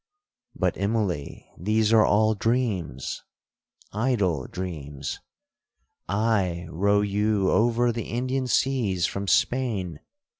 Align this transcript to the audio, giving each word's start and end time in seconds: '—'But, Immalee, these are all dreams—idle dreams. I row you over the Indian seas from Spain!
'—'But, 0.55 0.73
Immalee, 0.77 1.45
these 1.59 1.93
are 1.93 2.03
all 2.03 2.33
dreams—idle 2.33 4.47
dreams. 4.47 5.19
I 6.09 6.65
row 6.71 7.01
you 7.01 7.51
over 7.51 7.91
the 7.91 8.05
Indian 8.09 8.47
seas 8.47 9.05
from 9.05 9.27
Spain! 9.27 9.99